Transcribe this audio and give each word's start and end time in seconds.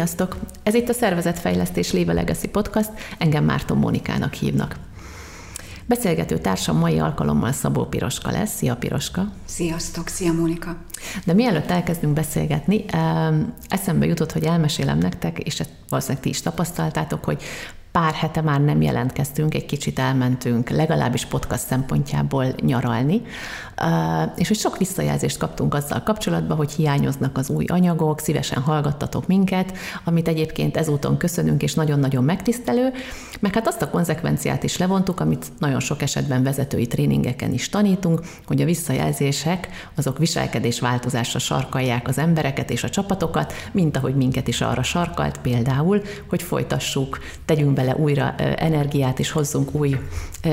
Sziasztok! 0.00 0.36
Ez 0.62 0.74
itt 0.74 0.88
a 0.88 0.92
Szervezetfejlesztés 0.92 1.92
Léve 1.92 2.12
Legacy 2.12 2.48
Podcast, 2.48 2.90
engem 3.18 3.44
Márton 3.44 3.78
Mónikának 3.78 4.34
hívnak. 4.34 4.76
Beszélgető 5.86 6.38
társam 6.38 6.78
mai 6.78 6.98
alkalommal 6.98 7.52
Szabó 7.52 7.84
Piroska 7.84 8.30
lesz. 8.30 8.54
Szia 8.54 8.76
Piroska! 8.76 9.32
Sziasztok! 9.44 10.08
Szia 10.08 10.32
Mónika! 10.32 10.76
De 11.24 11.32
mielőtt 11.32 11.70
elkezdünk 11.70 12.12
beszélgetni, 12.12 12.84
eszembe 13.68 14.06
jutott, 14.06 14.32
hogy 14.32 14.44
elmesélem 14.44 14.98
nektek, 14.98 15.38
és 15.38 15.60
ezt 15.60 15.70
valószínűleg 15.88 16.22
ti 16.22 16.28
is 16.28 16.42
tapasztaltátok, 16.42 17.24
hogy 17.24 17.42
pár 17.92 18.12
hete 18.12 18.40
már 18.40 18.60
nem 18.60 18.82
jelentkeztünk, 18.82 19.54
egy 19.54 19.66
kicsit 19.66 19.98
elmentünk, 19.98 20.68
legalábbis 20.68 21.24
podcast 21.24 21.66
szempontjából 21.66 22.46
nyaralni, 22.62 23.22
és 24.36 24.48
hogy 24.48 24.56
sok 24.56 24.78
visszajelzést 24.78 25.38
kaptunk 25.38 25.74
azzal 25.74 26.02
kapcsolatban, 26.02 26.56
hogy 26.56 26.72
hiányoznak 26.72 27.38
az 27.38 27.50
új 27.50 27.64
anyagok, 27.64 28.20
szívesen 28.20 28.62
hallgattatok 28.62 29.26
minket, 29.26 29.72
amit 30.04 30.28
egyébként 30.28 30.76
ezúton 30.76 31.16
köszönünk, 31.16 31.62
és 31.62 31.74
nagyon-nagyon 31.74 32.24
megtisztelő, 32.24 32.92
meg 33.40 33.54
hát 33.54 33.66
azt 33.66 33.82
a 33.82 33.90
konzekvenciát 33.90 34.62
is 34.62 34.76
levontuk, 34.76 35.20
amit 35.20 35.46
nagyon 35.58 35.80
sok 35.80 36.02
esetben 36.02 36.42
vezetői 36.42 36.86
tréningeken 36.86 37.52
is 37.52 37.68
tanítunk, 37.68 38.20
hogy 38.46 38.60
a 38.60 38.64
visszajelzések 38.64 39.68
azok 39.94 40.18
viselkedés 40.18 40.80
változásra 40.80 41.38
sarkalják 41.38 42.08
az 42.08 42.18
embereket 42.18 42.70
és 42.70 42.84
a 42.84 42.90
csapatokat, 42.90 43.52
mint 43.72 43.96
ahogy 43.96 44.14
minket 44.14 44.48
is 44.48 44.60
arra 44.60 44.82
sarkalt, 44.82 45.38
például, 45.38 46.02
hogy 46.28 46.42
folytassuk, 46.42 47.18
tegyünk 47.44 47.78
bele 47.80 47.96
újra 47.96 48.34
energiát, 48.56 49.18
és 49.18 49.30
hozzunk 49.30 49.74
új 49.74 49.96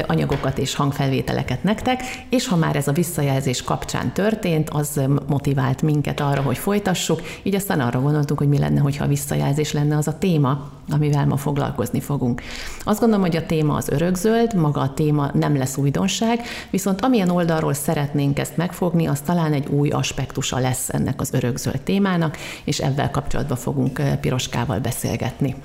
anyagokat 0.07 0.57
és 0.57 0.75
hangfelvételeket 0.75 1.63
nektek, 1.63 2.01
és 2.29 2.47
ha 2.47 2.55
már 2.55 2.75
ez 2.75 2.87
a 2.87 2.91
visszajelzés 2.91 3.63
kapcsán 3.63 4.13
történt, 4.13 4.69
az 4.69 5.01
motivált 5.27 5.81
minket 5.81 6.19
arra, 6.19 6.41
hogy 6.41 6.57
folytassuk, 6.57 7.21
így 7.43 7.55
aztán 7.55 7.79
arra 7.79 8.01
gondoltunk, 8.01 8.39
hogy 8.39 8.47
mi 8.47 8.57
lenne, 8.57 8.79
hogyha 8.79 9.03
a 9.03 9.07
visszajelzés 9.07 9.71
lenne 9.71 9.97
az 9.97 10.07
a 10.07 10.17
téma, 10.17 10.69
amivel 10.89 11.25
ma 11.25 11.37
foglalkozni 11.37 11.99
fogunk. 11.99 12.41
Azt 12.83 12.99
gondolom, 12.99 13.25
hogy 13.25 13.35
a 13.35 13.45
téma 13.45 13.75
az 13.75 13.89
örökzöld, 13.89 14.55
maga 14.55 14.81
a 14.81 14.93
téma 14.93 15.31
nem 15.33 15.57
lesz 15.57 15.77
újdonság, 15.77 16.41
viszont 16.69 17.01
amilyen 17.01 17.29
oldalról 17.29 17.73
szeretnénk 17.73 18.39
ezt 18.39 18.57
megfogni, 18.57 19.05
az 19.05 19.21
talán 19.21 19.53
egy 19.53 19.67
új 19.67 19.89
aspektusa 19.89 20.59
lesz 20.59 20.89
ennek 20.89 21.21
az 21.21 21.33
örökzöld 21.33 21.81
témának, 21.81 22.37
és 22.63 22.79
ebben 22.79 23.11
kapcsolatban 23.11 23.57
fogunk 23.57 24.01
Piroskával 24.21 24.79
beszélgetni. 24.79 25.55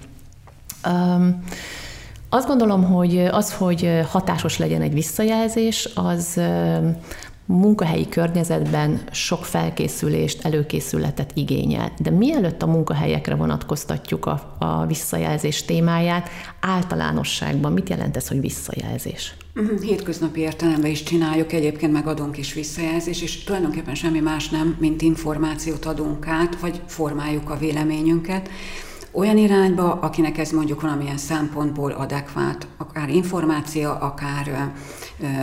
Um, 0.88 1.44
azt 2.28 2.46
gondolom, 2.46 2.84
hogy 2.84 3.18
az, 3.18 3.52
hogy 3.54 4.00
hatásos 4.10 4.58
legyen 4.58 4.82
egy 4.82 4.92
visszajelzés, 4.92 5.88
az 5.94 6.40
munkahelyi 7.46 8.08
környezetben 8.08 9.00
sok 9.10 9.44
felkészülést, 9.44 10.44
előkészületet 10.44 11.30
igényel. 11.34 11.92
De 11.98 12.10
mielőtt 12.10 12.62
a 12.62 12.66
munkahelyekre 12.66 13.34
vonatkoztatjuk 13.34 14.26
a, 14.26 14.56
a 14.58 14.86
visszajelzés 14.86 15.64
témáját, 15.64 16.28
általánosságban 16.60 17.72
mit 17.72 17.88
jelent 17.88 18.16
ez, 18.16 18.28
hogy 18.28 18.40
visszajelzés? 18.40 19.34
Mhm, 19.54 19.82
hétköznapi 19.82 20.40
értelemben 20.40 20.90
is 20.90 21.02
csináljuk, 21.02 21.52
egyébként 21.52 21.92
megadunk 21.92 22.38
is 22.38 22.52
visszajelzés, 22.52 23.22
és 23.22 23.44
tulajdonképpen 23.44 23.94
semmi 23.94 24.20
más 24.20 24.48
nem, 24.48 24.76
mint 24.80 25.02
információt 25.02 25.84
adunk 25.84 26.26
át, 26.26 26.60
vagy 26.60 26.80
formáljuk 26.86 27.50
a 27.50 27.56
véleményünket 27.56 28.48
olyan 29.12 29.36
irányba, 29.36 29.92
akinek 29.92 30.38
ez 30.38 30.50
mondjuk 30.50 30.80
valamilyen 30.80 31.18
szempontból 31.18 31.90
adekvát, 31.90 32.66
akár 32.76 33.08
információ, 33.08 33.90
akár 33.90 34.72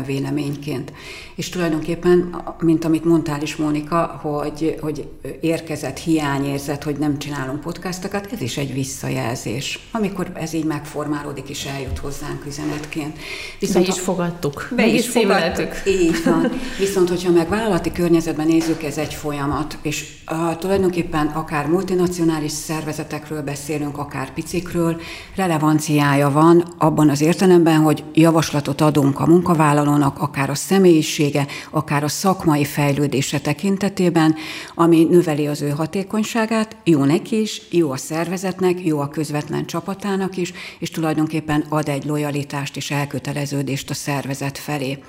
véleményként. 0.06 0.94
És 1.36 1.50
tulajdonképpen, 1.50 2.44
mint 2.60 2.86
amit 2.86 3.06
mondtál 3.06 3.42
is, 3.42 3.56
Mónika, 3.56 4.20
hogy, 4.22 4.78
hogy 4.82 5.08
érkezett 5.42 5.98
hiányérzet, 5.98 6.84
hogy 6.84 6.96
nem 6.98 7.20
csinálunk 7.20 7.60
podcastokat, 7.60 8.32
ez 8.32 8.42
is 8.42 8.58
egy 8.58 8.74
visszajelzés, 8.74 9.80
amikor 9.92 10.32
ez 10.34 10.54
így 10.54 10.66
megformálódik 10.66 11.50
és 11.50 11.66
eljut 11.66 11.98
hozzánk 11.98 12.46
üzenetként. 12.48 13.18
Viszont, 13.60 13.86
be 13.86 13.92
is 13.94 14.00
fogadtuk. 14.00 14.68
Be 14.76 14.88
is 14.88 15.10
fogadtuk. 15.10 15.74
Így 15.86 16.24
van. 16.26 16.52
Viszont, 16.80 17.10
hogyha 17.10 17.32
meg 17.32 17.50
vállalati 17.50 17.92
környezetben 17.92 18.48
nézzük, 18.48 18.84
ez 18.84 18.98
egy 18.98 19.14
folyamat, 19.14 19.78
és 19.82 20.14
uh, 20.32 20.58
tulajdonképpen 20.58 21.28
akár 21.28 21.68
multinacionális 21.68 22.52
szervezetekről 22.52 23.42
beszélünk, 23.42 23.58
akár 23.98 24.34
picikről, 24.34 25.02
relevanciája 25.36 26.32
van 26.32 26.64
abban 26.78 27.10
az 27.10 27.22
értelemben, 27.22 27.80
hogy 27.80 28.04
javaslatot 28.14 28.82
adunk 28.82 29.20
a 29.20 29.26
munkavállalónak, 29.26 30.22
akár 30.22 30.50
a 30.50 30.56
személyisége, 30.56 31.48
akár 31.70 32.04
a 32.04 32.08
szakmai 32.08 32.66
fejlődése 32.66 33.40
tekintetében, 33.40 34.36
ami 34.76 35.04
növeli 35.04 35.48
az 35.48 35.62
ő 35.62 35.70
hatékonyságát, 35.70 36.76
jó 36.84 37.04
neki 37.04 37.42
is, 37.42 37.62
jó 37.70 37.92
a 37.92 37.98
szervezetnek, 37.98 38.86
jó 38.86 39.00
a 39.00 39.08
közvetlen 39.08 39.66
csapatának 39.66 40.38
is, 40.38 40.54
és 40.80 40.90
tulajdonképpen 40.90 41.66
ad 41.70 41.90
egy 41.90 42.06
lojalitást 42.06 42.76
és 42.76 42.92
elköteleződést 42.92 43.90
a 43.90 43.94
szervezet 43.94 44.58
felé 44.58 45.00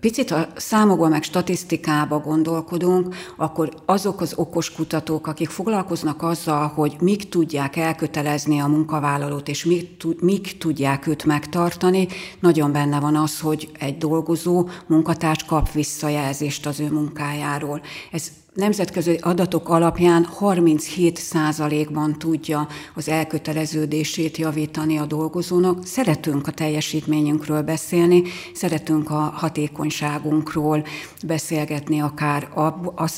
picit 0.00 0.30
a 0.30 0.46
számokban 0.56 1.10
meg 1.10 1.22
statisztikába 1.22 2.18
gondolkodunk, 2.18 3.14
akkor 3.36 3.74
azok 3.84 4.20
az 4.20 4.32
okos 4.36 4.72
kutatók, 4.72 5.26
akik 5.26 5.48
foglalkoznak 5.48 6.22
azzal, 6.22 6.66
hogy 6.66 6.96
mik 7.00 7.28
tudják 7.28 7.76
elkötelezni 7.76 8.58
a 8.58 8.66
munkavállalót, 8.66 9.48
és 9.48 9.64
mik, 9.64 10.04
mik 10.20 10.58
tudják 10.58 11.06
őt 11.06 11.24
megtartani, 11.24 12.08
nagyon 12.40 12.72
benne 12.72 13.00
van 13.00 13.16
az, 13.16 13.40
hogy 13.40 13.70
egy 13.78 13.98
dolgozó 13.98 14.68
munkatárs 14.86 15.44
kap 15.44 15.72
visszajelzést 15.72 16.66
az 16.66 16.80
ő 16.80 16.90
munkájáról. 16.90 17.80
Ez 18.10 18.30
nemzetközi 18.54 19.18
adatok 19.20 19.68
alapján 19.68 20.28
37%-ban 20.40 22.18
tudja 22.18 22.68
az 22.94 23.08
elköteleződését 23.08 24.36
javítani 24.36 24.98
a 24.98 25.06
dolgozónak. 25.06 25.86
Szeretünk 25.86 26.46
a 26.46 26.50
teljesítményünkről 26.50 27.62
beszélni, 27.62 28.22
szeretünk 28.52 29.10
a 29.10 29.32
hatékonyságunkról 29.34 30.86
beszélgetni, 31.26 32.00
akár 32.00 32.48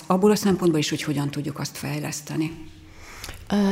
abból 0.06 0.30
a 0.30 0.36
szempontból 0.36 0.78
is, 0.78 0.88
hogy 0.88 1.02
hogyan 1.02 1.30
tudjuk 1.30 1.58
azt 1.58 1.76
fejleszteni. 1.76 2.72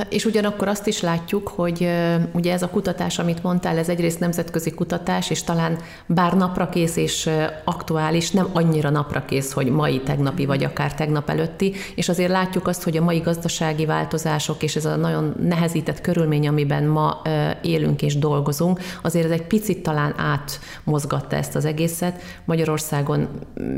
És 0.08 0.24
ugyanakkor 0.24 0.68
azt 0.68 0.86
is 0.86 1.00
látjuk, 1.00 1.48
hogy 1.48 1.88
ugye 2.32 2.52
ez 2.52 2.62
a 2.62 2.68
kutatás, 2.68 3.18
amit 3.18 3.42
mondtál, 3.42 3.78
ez 3.78 3.88
egyrészt 3.88 4.20
nemzetközi 4.20 4.70
kutatás, 4.70 5.30
és 5.30 5.42
talán 5.42 5.78
bár 6.06 6.36
naprakész 6.36 6.96
és 6.96 7.30
aktuális, 7.64 8.30
nem 8.30 8.48
annyira 8.52 8.90
naprakész, 8.90 9.52
hogy 9.52 9.70
mai, 9.70 10.00
tegnapi 10.00 10.46
vagy 10.46 10.64
akár 10.64 10.94
tegnap 10.94 11.30
előtti, 11.30 11.72
és 11.94 12.08
azért 12.08 12.30
látjuk 12.30 12.68
azt, 12.68 12.82
hogy 12.82 12.96
a 12.96 13.02
mai 13.02 13.18
gazdasági 13.18 13.86
változások 13.86 14.62
és 14.62 14.76
ez 14.76 14.84
a 14.84 14.96
nagyon 14.96 15.34
nehezített 15.42 16.00
körülmény, 16.00 16.48
amiben 16.48 16.84
ma 16.84 17.22
élünk 17.62 18.02
és 18.02 18.18
dolgozunk, 18.18 18.80
azért 19.02 19.24
ez 19.24 19.30
egy 19.30 19.46
picit 19.46 19.82
talán 19.82 20.14
átmozgatta 20.16 21.36
ezt 21.36 21.54
az 21.54 21.64
egészet. 21.64 22.22
Magyarországon 22.44 23.28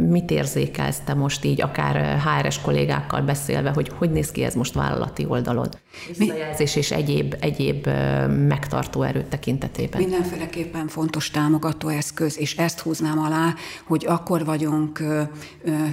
mit 0.09 0.31
érzékelsz 0.31 1.01
te 1.05 1.15
most 1.15 1.45
így, 1.45 1.63
akár 1.63 2.21
HRS 2.21 2.61
kollégákkal 2.61 3.21
beszélve, 3.21 3.71
hogy 3.71 3.93
hogy 3.99 4.11
néz 4.11 4.31
ki 4.31 4.43
ez 4.43 4.55
most 4.55 4.75
vállalati 4.75 5.27
oldalon? 5.29 5.69
Visszajelzés 6.17 6.77
és 6.77 6.91
egyéb, 6.91 7.35
egyéb 7.41 7.89
megtartó 8.49 9.03
erőt 9.03 9.27
tekintetében. 9.27 10.01
Mindenféleképpen 10.01 10.89
fontos 10.89 11.31
támogató 11.31 11.89
eszköz, 11.89 12.39
és 12.39 12.57
ezt 12.57 12.81
húznám 12.81 13.19
alá, 13.19 13.55
hogy 13.85 14.05
akkor 14.09 14.45
vagyunk 14.45 15.03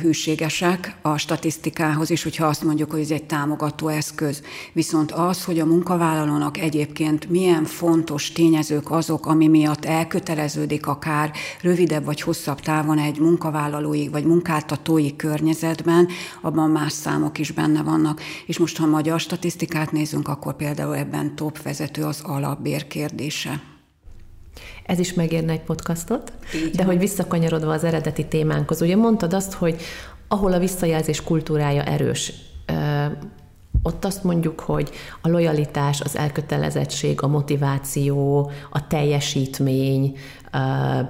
hűségesek 0.02 0.96
a 1.02 1.18
statisztikához 1.18 2.10
is, 2.10 2.24
hogyha 2.24 2.46
azt 2.46 2.64
mondjuk, 2.64 2.92
hogy 2.92 3.00
ez 3.00 3.12
egy 3.12 3.24
támogató 3.24 3.88
eszköz. 3.88 4.44
Viszont 4.74 5.12
az, 5.12 5.44
hogy 5.44 5.60
a 5.60 5.66
munkavállalónak 5.66 6.58
egyébként 6.58 7.30
milyen 7.30 7.64
fontos 7.64 8.32
tényezők 8.32 8.92
azok, 8.92 9.26
ami 9.26 9.48
miatt 9.48 9.86
elköteleződik 9.86 10.88
akár 10.88 11.32
rövidebb 11.62 12.06
vagy 12.06 12.22
hosszabb 12.22 12.60
távon 12.60 12.98
egy 12.98 13.20
munkavállalói 13.20 14.08
vagy 14.08 14.26
munkáltatói 14.26 15.16
környezetben, 15.16 16.08
abban 16.42 16.70
más 16.70 16.92
számok 16.92 17.38
is 17.38 17.52
benne 17.52 17.84
vannak. 17.84 18.22
És 18.46 18.58
most, 18.58 18.78
ha 18.78 18.86
magyar 18.86 19.20
statisztikát 19.20 19.91
nézünk, 19.92 20.28
akkor 20.28 20.56
például 20.56 20.96
ebben 20.96 21.36
top 21.36 21.62
vezető 21.62 22.04
az 22.04 22.22
alapbér 22.24 22.88
kérdése. 22.88 23.62
Ez 24.86 25.00
is 25.00 25.14
megérne 25.14 25.52
egy 25.52 25.62
podcastot, 25.62 26.34
Így 26.56 26.76
de 26.76 26.84
hogy 26.84 27.00
visszakanyarodva 27.00 27.72
az 27.72 27.84
eredeti 27.84 28.28
témánkhoz, 28.28 28.82
ugye 28.82 28.96
mondtad 28.96 29.34
azt, 29.34 29.54
hogy 29.54 29.82
ahol 30.28 30.54
a 30.54 30.60
visszajelzés 30.60 31.24
kultúrája 31.24 31.84
erős, 31.84 32.34
ott 33.84 34.06
azt 34.06 34.24
mondjuk, 34.24 34.60
hogy 34.60 34.90
a 35.22 35.30
lojalitás, 35.30 36.02
az 36.02 36.18
elkötelezettség, 36.18 37.22
a 37.22 37.28
motiváció, 37.28 38.52
a 38.70 38.88
teljesítmény 38.88 40.18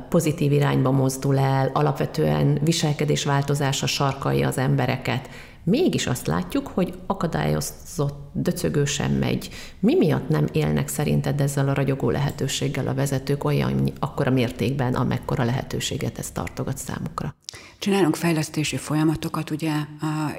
pozitív 0.10 0.52
irányba 0.52 0.92
mozdul 0.92 1.38
el, 1.38 1.70
alapvetően 1.74 2.60
viselkedésváltozása 2.64 3.88
sarkalja 3.88 4.48
az 4.48 4.58
embereket. 4.58 5.30
Mégis 5.64 6.08
azt 6.08 6.28
látjuk, 6.28 6.68
hogy 6.68 6.94
akadályozott, 7.06 8.30
döcögő 8.34 8.86
sem 8.86 9.12
megy. 9.12 9.50
Mi 9.80 9.96
miatt 9.96 10.30
nem 10.30 10.48
élnek 10.52 10.88
szerinted 10.88 11.42
ezzel 11.42 11.70
a 11.70 11.74
ragyogó 11.74 12.10
lehetőséggel 12.10 12.88
a 12.88 12.94
vezetők 12.94 13.44
olyan 13.44 13.92
akkora 14.00 14.32
mértékben, 14.32 14.94
amekkora 14.94 15.44
lehetőséget 15.44 16.20
ez 16.20 16.32
tartogat 16.32 16.78
számukra? 16.78 17.36
Csinálunk 17.80 18.16
fejlesztési 18.16 18.78
folyamatokat, 18.78 19.50
ugye 19.50 19.72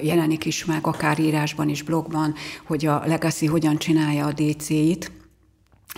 jelenik 0.02 0.44
is 0.44 0.64
meg, 0.64 0.86
akár 0.86 1.18
írásban 1.18 1.68
is, 1.68 1.82
blogban, 1.82 2.34
hogy 2.66 2.86
a 2.86 3.02
Legacy 3.06 3.46
hogyan 3.46 3.76
csinálja 3.76 4.26
a 4.26 4.32
DC-it, 4.32 5.21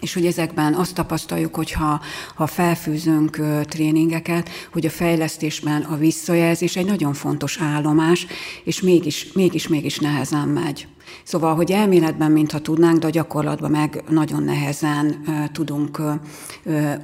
és 0.01 0.15
hogy 0.15 0.27
ezekben 0.27 0.75
azt 0.75 0.95
tapasztaljuk, 0.95 1.55
hogy 1.55 1.73
ha, 1.73 2.01
ha 2.35 2.47
felfűzünk 2.47 3.41
tréningeket, 3.69 4.51
hogy 4.73 4.87
a 4.87 4.91
fejlesztésben 4.91 5.83
a 5.83 5.97
visszajelzés 5.97 6.77
egy 6.77 6.87
nagyon 6.87 7.15
fontos 7.15 7.59
állomás, 7.61 8.27
és 8.65 8.81
mégis, 8.81 9.33
mégis, 9.33 9.69
mégis 9.69 9.99
nehezen 9.99 10.49
megy. 10.49 10.87
Szóval, 11.23 11.55
hogy 11.55 11.71
elméletben 11.71 12.31
mintha 12.31 12.59
tudnánk, 12.59 12.99
de 12.99 13.07
a 13.07 13.11
gyakorlatban 13.11 13.71
meg 13.71 14.05
nagyon 14.09 14.43
nehezen 14.43 15.25
tudunk 15.53 16.03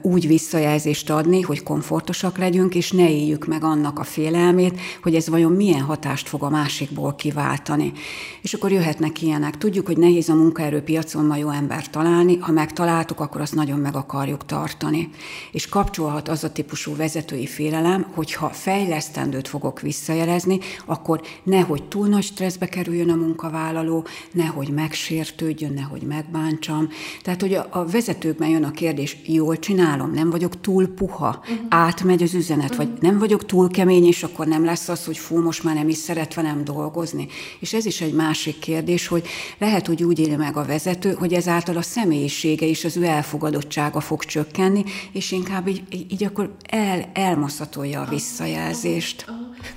úgy 0.02 0.26
visszajelzést 0.26 1.10
adni, 1.10 1.40
hogy 1.40 1.62
komfortosak 1.62 2.38
legyünk, 2.38 2.74
és 2.74 2.92
ne 2.92 3.10
éljük 3.10 3.46
meg 3.46 3.64
annak 3.64 3.98
a 3.98 4.04
félelmét, 4.04 4.80
hogy 5.02 5.14
ez 5.14 5.28
vajon 5.28 5.52
milyen 5.52 5.80
hatást 5.80 6.28
fog 6.28 6.42
a 6.42 6.48
másikból 6.48 7.14
kiváltani. 7.14 7.92
És 8.42 8.54
akkor 8.54 8.72
jöhetnek 8.72 9.22
ilyenek. 9.22 9.58
Tudjuk, 9.58 9.86
hogy 9.86 9.98
nehéz 9.98 10.28
a 10.28 10.34
munkaerőpiacon 10.34 11.24
ma 11.24 11.36
jó 11.36 11.50
embert 11.50 11.90
találni, 11.90 12.36
ha 12.36 12.52
megtaláltuk, 12.52 13.20
akkor 13.20 13.40
azt 13.40 13.54
nagyon 13.54 13.78
meg 13.78 13.96
akarjuk 13.96 14.44
tartani. 14.46 15.10
És 15.52 15.68
kapcsolhat 15.68 16.28
az 16.28 16.44
a 16.44 16.52
típusú 16.52 16.96
vezetői 16.96 17.46
félelem, 17.46 18.06
hogy 18.14 18.34
ha 18.34 18.48
fejlesztendőt 18.48 19.48
fogok 19.48 19.80
visszajelezni, 19.80 20.58
akkor 20.86 21.20
nehogy 21.42 21.82
túl 21.82 22.06
nagy 22.06 22.22
stresszbe 22.22 22.66
kerüljön 22.66 23.10
a 23.10 23.14
munkavállaló, 23.14 23.89
nehogy 24.32 24.68
megsértődjön, 24.68 25.72
nehogy 25.72 26.02
megbántsam. 26.02 26.88
Tehát, 27.22 27.40
hogy 27.40 27.54
a, 27.54 27.66
a 27.70 27.84
vezetőkben 27.84 28.48
jön 28.48 28.64
a 28.64 28.70
kérdés, 28.70 29.16
jól 29.26 29.58
csinálom, 29.58 30.12
nem 30.12 30.30
vagyok 30.30 30.60
túl 30.60 30.86
puha, 30.86 31.38
uh-huh. 31.40 31.58
átmegy 31.68 32.22
az 32.22 32.34
üzenet, 32.34 32.70
uh-huh. 32.70 32.86
vagy 32.86 33.00
nem 33.00 33.18
vagyok 33.18 33.46
túl 33.46 33.70
kemény, 33.70 34.06
és 34.06 34.22
akkor 34.22 34.46
nem 34.46 34.64
lesz 34.64 34.88
az, 34.88 35.04
hogy 35.04 35.18
fú, 35.18 35.42
most 35.42 35.62
már 35.62 35.74
nem 35.74 35.88
is 35.88 35.96
szeret 35.96 36.34
velem 36.34 36.64
dolgozni. 36.64 37.28
És 37.60 37.72
ez 37.72 37.86
is 37.86 38.00
egy 38.00 38.12
másik 38.12 38.58
kérdés, 38.58 39.06
hogy 39.06 39.26
lehet, 39.58 39.86
hogy 39.86 40.02
úgy 40.02 40.18
éli 40.18 40.36
meg 40.36 40.56
a 40.56 40.64
vezető, 40.64 41.12
hogy 41.12 41.32
ezáltal 41.32 41.76
a 41.76 41.82
személyisége 41.82 42.66
és 42.66 42.84
az 42.84 42.96
ő 42.96 43.04
elfogadottsága 43.04 44.00
fog 44.00 44.24
csökkenni, 44.24 44.84
és 45.12 45.32
inkább 45.32 45.68
így, 45.68 45.82
így 46.08 46.24
akkor 46.24 46.54
el, 46.68 47.10
elmoszatolja 47.12 48.00
a 48.00 48.08
visszajelzést. 48.08 49.24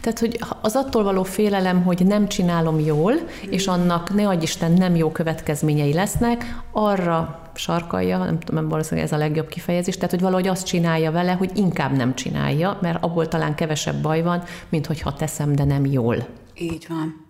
Tehát, 0.01 0.19
hogy 0.19 0.39
az 0.61 0.75
attól 0.75 1.03
való 1.03 1.23
félelem, 1.23 1.83
hogy 1.83 2.05
nem 2.05 2.27
csinálom 2.27 2.79
jól, 2.79 3.13
és 3.49 3.67
annak 3.67 4.02
ne 4.09 4.27
adj 4.27 4.43
Isten, 4.43 4.71
nem 4.71 4.95
jó 4.95 5.11
következményei 5.11 5.93
lesznek, 5.93 6.63
arra 6.71 7.41
sarkalja, 7.53 8.17
nem 8.17 8.39
tudom, 8.39 8.69
valószínűleg 8.69 9.05
ez 9.05 9.13
a 9.13 9.17
legjobb 9.17 9.47
kifejezés, 9.47 9.95
tehát 9.95 10.11
hogy 10.11 10.21
valahogy 10.21 10.47
azt 10.47 10.65
csinálja 10.65 11.11
vele, 11.11 11.31
hogy 11.31 11.51
inkább 11.55 11.95
nem 11.95 12.15
csinálja, 12.15 12.77
mert 12.81 13.03
abból 13.03 13.27
talán 13.27 13.55
kevesebb 13.55 14.01
baj 14.01 14.21
van, 14.21 14.43
mint 14.69 14.85
hogyha 14.85 15.13
teszem, 15.13 15.55
de 15.55 15.63
nem 15.63 15.85
jól. 15.85 16.27
Így 16.57 16.85
van. 16.89 17.25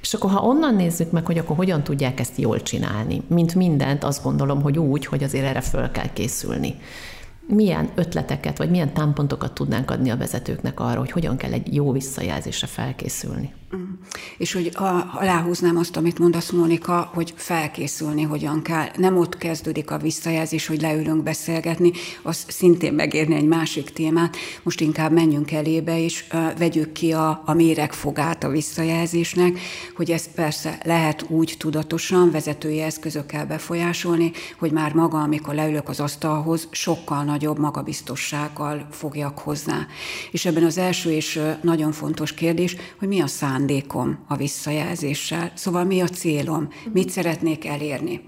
És 0.00 0.14
akkor, 0.14 0.30
ha 0.30 0.46
onnan 0.46 0.74
nézzük 0.74 1.10
meg, 1.10 1.26
hogy 1.26 1.38
akkor 1.38 1.56
hogyan 1.56 1.82
tudják 1.82 2.20
ezt 2.20 2.38
jól 2.38 2.62
csinálni, 2.62 3.22
mint 3.26 3.54
mindent, 3.54 4.04
azt 4.04 4.22
gondolom, 4.22 4.62
hogy 4.62 4.78
úgy, 4.78 5.06
hogy 5.06 5.22
azért 5.22 5.44
erre 5.44 5.60
föl 5.60 5.90
kell 5.90 6.12
készülni 6.12 6.74
milyen 7.48 7.90
ötleteket, 7.94 8.58
vagy 8.58 8.70
milyen 8.70 8.92
támpontokat 8.92 9.52
tudnánk 9.52 9.90
adni 9.90 10.10
a 10.10 10.16
vezetőknek 10.16 10.80
arra, 10.80 10.98
hogy 10.98 11.10
hogyan 11.10 11.36
kell 11.36 11.52
egy 11.52 11.74
jó 11.74 11.92
visszajelzésre 11.92 12.66
felkészülni? 12.66 13.52
Mm. 13.76 13.82
És 14.38 14.52
hogy 14.52 14.70
aláhúznám 15.12 15.76
azt, 15.76 15.96
amit 15.96 16.18
mondasz, 16.18 16.50
Mónika, 16.50 17.10
hogy 17.14 17.32
felkészülni 17.36 18.22
hogyan 18.22 18.62
kell. 18.62 18.86
Nem 18.96 19.16
ott 19.16 19.36
kezdődik 19.36 19.90
a 19.90 19.98
visszajelzés, 19.98 20.66
hogy 20.66 20.80
leülünk 20.80 21.22
beszélgetni, 21.22 21.92
az 22.22 22.44
szintén 22.48 22.92
megérni 22.92 23.34
egy 23.34 23.46
másik 23.46 23.90
témát. 23.90 24.36
Most 24.62 24.80
inkább 24.80 25.12
menjünk 25.12 25.52
elébe, 25.52 26.02
és 26.02 26.24
uh, 26.32 26.58
vegyük 26.58 26.92
ki 26.92 27.12
a, 27.12 27.42
a 27.44 27.52
méregfogát 27.52 28.44
a 28.44 28.48
visszajelzésnek, 28.48 29.58
hogy 29.96 30.10
ezt 30.10 30.30
persze 30.34 30.80
lehet 30.84 31.24
úgy 31.28 31.54
tudatosan 31.58 32.30
vezetői 32.30 32.80
eszközökkel 32.80 33.46
befolyásolni, 33.46 34.32
hogy 34.58 34.70
már 34.70 34.92
maga, 34.92 35.18
amikor 35.18 35.54
leülök 35.54 35.88
az 35.88 36.00
asztalhoz, 36.00 36.68
sokkal 36.70 37.24
nagyobb 37.24 37.58
magabiztossággal 37.58 38.86
fogjak 38.90 39.38
hozzá. 39.38 39.86
És 40.30 40.44
ebben 40.44 40.64
az 40.64 40.78
első 40.78 41.10
és 41.10 41.40
nagyon 41.62 41.92
fontos 41.92 42.34
kérdés, 42.34 42.76
hogy 42.98 43.08
mi 43.08 43.20
a 43.20 43.26
szám 43.26 43.56
szándékom 43.58 44.18
a 44.26 44.36
visszajelzéssel, 44.36 45.52
szóval 45.54 45.84
mi 45.84 46.00
a 46.00 46.08
célom, 46.08 46.68
mit 46.92 47.10
szeretnék 47.10 47.66
elérni. 47.66 48.20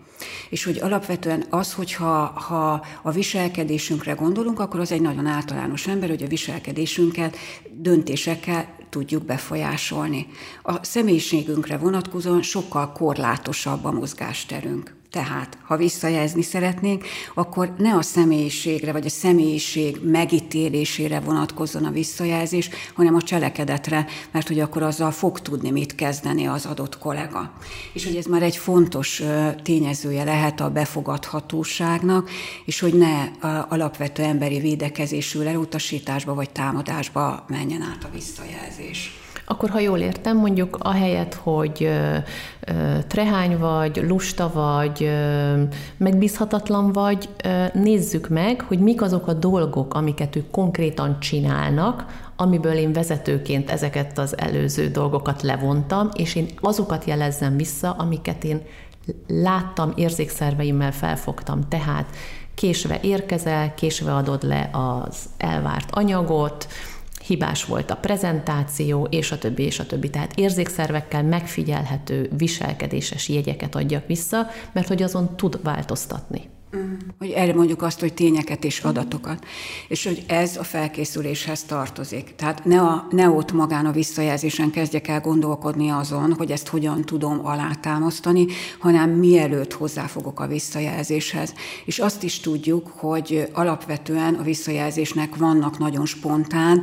És 0.48 0.64
hogy 0.64 0.78
alapvetően 0.78 1.44
az, 1.50 1.72
hogyha 1.72 2.24
ha 2.24 2.84
a 3.02 3.10
viselkedésünkre 3.10 4.12
gondolunk, 4.12 4.60
akkor 4.60 4.80
az 4.80 4.92
egy 4.92 5.00
nagyon 5.00 5.26
általános 5.26 5.86
ember, 5.86 6.08
hogy 6.08 6.22
a 6.22 6.26
viselkedésünket 6.26 7.36
döntésekkel 7.72 8.76
tudjuk 8.88 9.24
befolyásolni. 9.24 10.26
A 10.62 10.84
személyiségünkre 10.84 11.76
vonatkozóan 11.76 12.42
sokkal 12.42 12.92
korlátosabb 12.92 13.84
a 13.84 13.92
mozgásterünk. 13.92 14.99
Tehát, 15.10 15.58
ha 15.62 15.76
visszajelzni 15.76 16.42
szeretnénk, 16.42 17.04
akkor 17.34 17.74
ne 17.78 17.94
a 17.94 18.02
személyiségre 18.02 18.92
vagy 18.92 19.06
a 19.06 19.08
személyiség 19.08 20.00
megítélésére 20.02 21.20
vonatkozzon 21.20 21.84
a 21.84 21.90
visszajelzés, 21.90 22.70
hanem 22.94 23.14
a 23.14 23.22
cselekedetre, 23.22 24.06
mert 24.30 24.48
hogy 24.48 24.60
akkor 24.60 24.82
azzal 24.82 25.10
fog 25.10 25.40
tudni 25.40 25.70
mit 25.70 25.94
kezdeni 25.94 26.46
az 26.46 26.66
adott 26.66 26.98
kollega. 26.98 27.52
És 27.92 28.04
hogy 28.04 28.16
ez 28.16 28.24
már 28.24 28.42
egy 28.42 28.56
fontos 28.56 29.22
tényezője 29.62 30.24
lehet 30.24 30.60
a 30.60 30.70
befogadhatóságnak, 30.70 32.30
és 32.64 32.80
hogy 32.80 32.94
ne 32.94 33.24
alapvető 33.68 34.22
emberi 34.22 34.58
védekezésű 34.58 35.40
elutasításba 35.40 36.34
vagy 36.34 36.50
támadásba 36.50 37.44
menjen 37.48 37.82
át 37.82 38.04
a 38.04 38.10
visszajelzés 38.12 39.19
akkor 39.50 39.70
ha 39.70 39.78
jól 39.78 39.98
értem, 39.98 40.36
mondjuk 40.36 40.78
ahelyett, 40.80 41.34
hogy 41.34 41.84
ö, 41.84 42.16
ö, 42.60 42.98
trehány 43.06 43.58
vagy, 43.58 44.04
lusta 44.08 44.50
vagy, 44.52 45.10
megbízhatatlan 45.96 46.92
vagy, 46.92 47.28
nézzük 47.72 48.28
meg, 48.28 48.60
hogy 48.60 48.78
mik 48.78 49.02
azok 49.02 49.26
a 49.26 49.32
dolgok, 49.32 49.94
amiket 49.94 50.36
ők 50.36 50.50
konkrétan 50.50 51.20
csinálnak, 51.20 52.04
amiből 52.36 52.72
én 52.72 52.92
vezetőként 52.92 53.70
ezeket 53.70 54.18
az 54.18 54.38
előző 54.38 54.88
dolgokat 54.88 55.42
levontam, 55.42 56.08
és 56.12 56.34
én 56.34 56.46
azokat 56.60 57.04
jelezzem 57.04 57.56
vissza, 57.56 57.90
amiket 57.90 58.44
én 58.44 58.62
láttam, 59.26 59.92
érzékszerveimmel 59.94 60.92
felfogtam. 60.92 61.68
Tehát 61.68 62.06
késve 62.54 62.98
érkezel, 63.02 63.74
késve 63.74 64.14
adod 64.14 64.42
le 64.42 64.70
az 64.72 65.16
elvárt 65.36 65.90
anyagot, 65.90 66.66
hibás 67.30 67.64
volt 67.64 67.90
a 67.90 67.96
prezentáció, 67.96 69.06
és 69.10 69.32
a 69.32 69.38
többi, 69.38 69.62
és 69.62 69.78
a 69.78 69.86
többi. 69.86 70.10
Tehát 70.10 70.38
érzékszervekkel 70.38 71.22
megfigyelhető 71.22 72.30
viselkedéses 72.36 73.28
jegyeket 73.28 73.74
adjak 73.74 74.06
vissza, 74.06 74.46
mert 74.72 74.88
hogy 74.88 75.02
azon 75.02 75.36
tud 75.36 75.60
változtatni. 75.62 76.48
Hogy 77.18 77.30
erre 77.30 77.54
mondjuk 77.54 77.82
azt, 77.82 78.00
hogy 78.00 78.14
tényeket 78.14 78.64
és 78.64 78.80
adatokat. 78.80 79.44
És 79.88 80.04
hogy 80.04 80.24
ez 80.26 80.56
a 80.56 80.64
felkészüléshez 80.64 81.62
tartozik. 81.62 82.34
Tehát 82.36 82.64
ne, 82.64 82.80
a, 82.80 83.06
ne 83.10 83.28
ott 83.28 83.52
magán 83.52 83.86
a 83.86 83.92
visszajelzésen 83.92 84.70
kezdjek 84.70 85.08
el 85.08 85.20
gondolkodni 85.20 85.88
azon, 85.88 86.32
hogy 86.32 86.50
ezt 86.50 86.68
hogyan 86.68 87.04
tudom 87.04 87.46
alátámasztani, 87.46 88.46
hanem 88.78 89.10
mielőtt 89.10 89.72
hozzáfogok 89.72 90.40
a 90.40 90.46
visszajelzéshez. 90.46 91.54
És 91.84 91.98
azt 91.98 92.22
is 92.22 92.40
tudjuk, 92.40 92.86
hogy 92.86 93.48
alapvetően 93.52 94.34
a 94.34 94.42
visszajelzésnek 94.42 95.36
vannak 95.36 95.78
nagyon 95.78 96.06
spontán, 96.06 96.82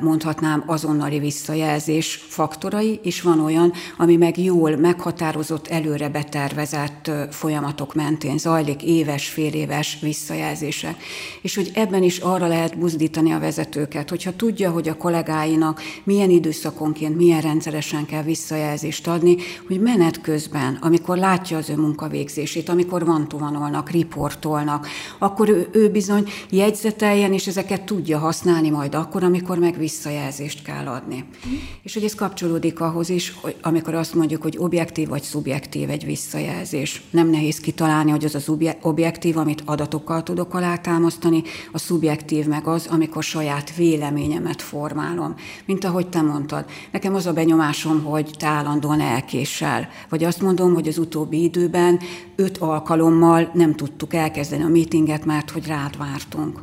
mondhatnám 0.00 0.62
azonnali 0.66 1.18
visszajelzés 1.18 2.24
faktorai, 2.28 3.00
és 3.02 3.20
van 3.20 3.40
olyan, 3.40 3.72
ami 3.96 4.16
meg 4.16 4.38
jól 4.38 4.76
meghatározott, 4.76 5.66
előre 5.66 6.08
betervezett 6.08 7.10
folyamatok 7.30 7.94
mentén 7.94 8.38
zajlik, 8.38 8.82
év 8.82 9.03
éves, 9.04 9.28
fél 9.28 9.52
éves 9.52 9.98
visszajelzések. 10.00 11.02
És 11.42 11.54
hogy 11.54 11.70
ebben 11.74 12.02
is 12.02 12.18
arra 12.18 12.46
lehet 12.46 12.78
buzdítani 12.78 13.32
a 13.32 13.38
vezetőket, 13.38 14.10
hogyha 14.10 14.36
tudja, 14.36 14.70
hogy 14.70 14.88
a 14.88 14.96
kollégáinak 14.96 15.82
milyen 16.04 16.30
időszakonként, 16.30 17.16
milyen 17.16 17.40
rendszeresen 17.40 18.06
kell 18.06 18.22
visszajelzést 18.22 19.06
adni, 19.06 19.36
hogy 19.66 19.80
menet 19.80 20.20
közben, 20.20 20.78
amikor 20.80 21.16
látja 21.16 21.56
az 21.56 21.70
ő 21.70 21.76
munkavégzését, 21.76 22.68
amikor 22.68 23.04
van 23.04 23.28
tuvanolnak, 23.28 23.90
riportolnak, 23.90 24.86
akkor 25.18 25.48
ő, 25.48 25.68
ő 25.72 25.90
bizony 25.90 26.28
jegyzeteljen, 26.50 27.32
és 27.32 27.46
ezeket 27.46 27.82
tudja 27.82 28.18
használni 28.18 28.70
majd 28.70 28.94
akkor, 28.94 29.22
amikor 29.24 29.58
meg 29.58 29.78
visszajelzést 29.78 30.62
kell 30.62 30.86
adni. 30.86 31.24
Mm. 31.48 31.52
És 31.82 31.94
hogy 31.94 32.04
ez 32.04 32.14
kapcsolódik 32.14 32.80
ahhoz 32.80 33.08
is, 33.08 33.34
hogy 33.40 33.56
amikor 33.62 33.94
azt 33.94 34.14
mondjuk, 34.14 34.42
hogy 34.42 34.56
objektív 34.58 35.08
vagy 35.08 35.22
szubjektív 35.22 35.90
egy 35.90 36.04
visszajelzés. 36.04 37.02
Nem 37.10 37.30
nehéz 37.30 37.60
kitalálni, 37.60 38.10
hogy 38.10 38.24
az 38.24 38.34
az 38.34 38.48
objektív, 38.94 39.36
amit 39.36 39.62
adatokkal 39.64 40.22
tudok 40.22 40.54
alátámasztani, 40.54 41.42
a 41.72 41.78
szubjektív 41.78 42.46
meg 42.46 42.66
az, 42.66 42.86
amikor 42.86 43.22
saját 43.22 43.74
véleményemet 43.76 44.62
formálom. 44.62 45.34
Mint 45.66 45.84
ahogy 45.84 46.08
te 46.08 46.22
mondtad, 46.22 46.64
nekem 46.92 47.14
az 47.14 47.26
a 47.26 47.32
benyomásom, 47.32 48.04
hogy 48.04 48.30
te 48.38 48.46
állandóan 48.46 49.00
elkésel. 49.00 49.88
Vagy 50.08 50.24
azt 50.24 50.40
mondom, 50.40 50.74
hogy 50.74 50.88
az 50.88 50.98
utóbbi 50.98 51.42
időben 51.42 52.00
öt 52.36 52.58
alkalommal 52.58 53.50
nem 53.54 53.74
tudtuk 53.74 54.14
elkezdeni 54.14 54.62
a 54.62 54.68
meetinget, 54.68 55.24
mert 55.24 55.50
hogy 55.50 55.66
rád 55.66 55.96
vártunk. 55.98 56.62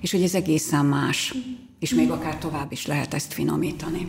És 0.00 0.10
hogy 0.10 0.22
ez 0.22 0.34
egészen 0.34 0.84
más. 0.84 1.34
És 1.78 1.94
még 1.94 2.10
akár 2.10 2.38
tovább 2.38 2.72
is 2.72 2.86
lehet 2.86 3.14
ezt 3.14 3.32
finomítani. 3.32 4.06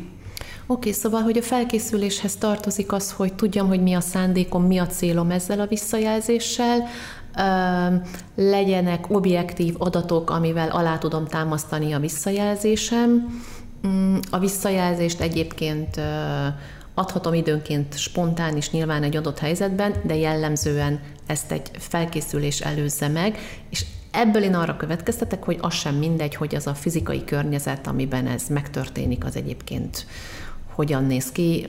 Oké, 0.68 0.92
szóval, 0.92 1.22
hogy 1.22 1.38
a 1.38 1.42
felkészüléshez 1.42 2.36
tartozik 2.36 2.92
az, 2.92 3.12
hogy 3.12 3.34
tudjam, 3.34 3.68
hogy 3.68 3.82
mi 3.82 3.94
a 3.94 4.00
szándékom, 4.00 4.64
mi 4.64 4.78
a 4.78 4.88
célom 4.88 5.32
ezzel 5.32 5.60
a 5.60 5.66
visszajelzéssel, 5.66 6.88
legyenek 8.36 9.06
objektív 9.10 9.76
adatok, 9.78 10.30
amivel 10.30 10.70
alá 10.70 10.98
tudom 10.98 11.26
támasztani 11.26 11.94
a 11.94 12.00
visszajelzésem. 12.00 13.42
Mm, 13.88 14.18
a 14.30 14.40
visszajelzést 14.40 15.20
egyébként 15.20 16.02
adhatom 16.94 17.34
időnként 17.34 17.98
spontán 17.98 18.58
is 18.58 18.72
nyilván 18.72 19.04
egy 19.04 19.16
adott 19.16 19.40
helyzetben, 19.40 19.94
de 20.04 20.16
jellemzően 20.16 21.00
ezt 21.26 21.52
egy 21.52 21.72
felkészülés 21.78 22.62
előzze 22.62 23.08
meg, 23.08 23.38
és 23.70 23.86
ebből 24.12 24.44
én 24.44 24.56
arra 24.56 24.78
következtetek, 24.78 25.44
hogy 25.44 25.58
az 25.62 25.74
sem 25.74 25.96
mindegy, 25.96 26.36
hogy 26.36 26.56
az 26.56 26.68
a 26.68 26.74
fizikai 26.74 27.24
környezet, 27.24 27.88
amiben 27.88 28.28
ez 28.28 28.44
megtörténik, 28.50 29.26
az 29.26 29.36
egyébként 29.36 30.06
hogyan 30.76 31.04
néz 31.04 31.32
ki. 31.32 31.68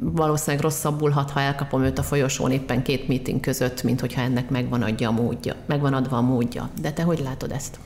Valószínűleg 0.00 0.62
rosszabbul 0.62 1.10
hat, 1.10 1.30
ha 1.30 1.40
elkapom 1.40 1.82
őt 1.82 1.98
a 1.98 2.02
folyosón 2.02 2.50
éppen 2.50 2.82
két 2.82 3.08
meeting 3.08 3.40
között, 3.40 3.82
mint 3.82 4.00
hogyha 4.00 4.20
ennek 4.20 4.50
megvan, 4.50 4.82
adja 4.82 5.08
a 5.08 5.12
módja, 5.12 5.54
megvan 5.66 5.94
adva 5.94 6.16
a 6.16 6.22
módja. 6.22 6.70
De 6.80 6.92
te 6.92 7.02
hogy 7.02 7.20
látod 7.20 7.52
ezt? 7.52 7.78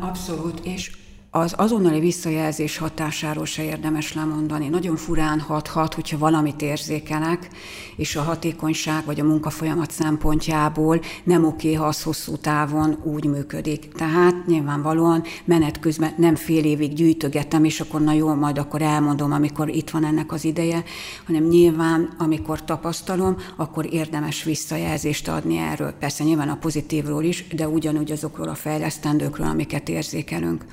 Abszolút, 0.00 0.60
és 0.64 0.96
az 1.32 1.54
azonnali 1.56 2.00
visszajelzés 2.00 2.78
hatásáról 2.78 3.44
se 3.44 3.64
érdemes 3.64 4.14
lemondani. 4.14 4.68
Nagyon 4.68 4.96
furán 4.96 5.40
hathat, 5.40 5.94
hogyha 5.94 6.18
valamit 6.18 6.62
érzékelek, 6.62 7.48
és 7.96 8.16
a 8.16 8.22
hatékonyság 8.22 9.04
vagy 9.04 9.20
a 9.20 9.24
munkafolyamat 9.24 9.90
szempontjából 9.90 11.00
nem 11.24 11.44
oké, 11.44 11.74
ha 11.74 11.84
az 11.84 12.02
hosszú 12.02 12.36
távon 12.36 12.96
úgy 13.02 13.24
működik. 13.24 13.92
Tehát 13.92 14.46
nyilvánvalóan 14.46 15.22
menet 15.44 15.80
közben 15.80 16.14
nem 16.16 16.34
fél 16.34 16.64
évig 16.64 16.94
gyűjtögetem, 16.94 17.64
és 17.64 17.80
akkor 17.80 18.00
na 18.00 18.12
jó, 18.12 18.34
majd 18.34 18.58
akkor 18.58 18.82
elmondom, 18.82 19.32
amikor 19.32 19.68
itt 19.68 19.90
van 19.90 20.04
ennek 20.04 20.32
az 20.32 20.44
ideje, 20.44 20.84
hanem 21.26 21.42
nyilván, 21.42 22.14
amikor 22.18 22.64
tapasztalom, 22.64 23.36
akkor 23.56 23.92
érdemes 23.92 24.42
visszajelzést 24.42 25.28
adni 25.28 25.56
erről. 25.56 25.92
Persze 25.92 26.24
nyilván 26.24 26.48
a 26.48 26.56
pozitívról 26.56 27.22
is, 27.22 27.46
de 27.46 27.68
ugyanúgy 27.68 28.12
azokról 28.12 28.48
a 28.48 28.54
fejlesztendőkről, 28.54 29.46
amiket 29.46 29.88
érzékelünk 29.88 30.64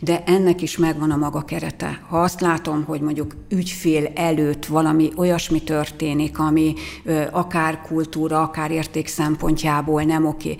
de 0.00 0.22
ennek 0.24 0.62
is 0.62 0.76
megvan 0.76 1.10
a 1.10 1.16
maga 1.16 1.40
kerete. 1.40 2.00
Ha 2.08 2.22
azt 2.22 2.40
látom, 2.40 2.84
hogy 2.84 3.00
mondjuk 3.00 3.34
ügyfél 3.48 4.06
előtt 4.14 4.66
valami 4.66 5.10
olyasmi 5.16 5.62
történik, 5.62 6.38
ami 6.38 6.74
akár 7.30 7.80
kultúra, 7.80 8.42
akár 8.42 8.70
érték 8.70 9.06
szempontjából 9.06 10.02
nem 10.02 10.26
oké, 10.26 10.56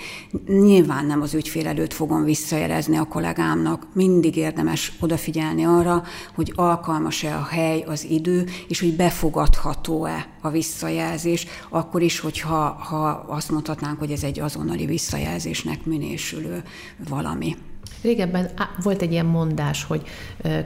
nyilván 0.46 1.06
nem 1.06 1.22
az 1.22 1.34
ügyfél 1.34 1.66
előtt 1.66 1.92
fogom 1.92 2.24
visszajelezni 2.24 2.96
a 2.96 3.04
kollégámnak. 3.04 3.86
Mindig 3.92 4.36
érdemes 4.36 4.92
odafigyelni 5.00 5.64
arra, 5.64 6.02
hogy 6.34 6.52
alkalmas-e 6.54 7.36
a 7.36 7.44
hely, 7.44 7.84
az 7.86 8.04
idő, 8.04 8.46
és 8.68 8.80
hogy 8.80 8.96
befogadható-e 8.96 10.28
a 10.40 10.50
visszajelzés, 10.50 11.46
akkor 11.68 12.02
is, 12.02 12.20
hogyha 12.20 12.76
ha 12.88 13.24
azt 13.28 13.50
mondhatnánk, 13.50 13.98
hogy 13.98 14.10
ez 14.10 14.22
egy 14.22 14.40
azonnali 14.40 14.86
visszajelzésnek 14.86 15.84
minősülő 15.84 16.62
valami. 17.08 17.56
Régebben 18.02 18.50
volt 18.82 19.02
egy 19.02 19.12
ilyen 19.12 19.26
mondás, 19.26 19.84
hogy 19.84 20.02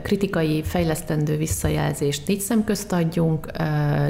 kritikai, 0.03 0.63
fejlesztendő 0.63 1.37
visszajelzést 1.37 2.27
négy 2.27 2.39
szem 2.39 2.63
közt 2.63 2.91
adjunk, 2.91 3.51